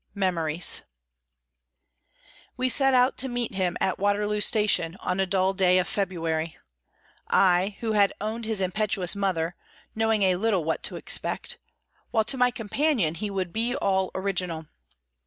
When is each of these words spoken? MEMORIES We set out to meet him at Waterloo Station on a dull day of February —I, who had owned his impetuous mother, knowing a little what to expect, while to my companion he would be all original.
MEMORIES 0.15 0.81
We 2.57 2.69
set 2.69 2.95
out 2.95 3.19
to 3.19 3.29
meet 3.29 3.53
him 3.53 3.77
at 3.79 3.99
Waterloo 3.99 4.41
Station 4.41 4.97
on 4.99 5.19
a 5.19 5.27
dull 5.27 5.53
day 5.53 5.77
of 5.77 5.87
February 5.87 6.57
—I, 7.27 7.77
who 7.81 7.91
had 7.91 8.11
owned 8.19 8.45
his 8.45 8.61
impetuous 8.61 9.15
mother, 9.15 9.55
knowing 9.93 10.23
a 10.23 10.37
little 10.37 10.63
what 10.63 10.81
to 10.85 10.95
expect, 10.95 11.59
while 12.09 12.23
to 12.23 12.35
my 12.35 12.49
companion 12.49 13.13
he 13.13 13.29
would 13.29 13.53
be 13.53 13.75
all 13.75 14.09
original. 14.15 14.65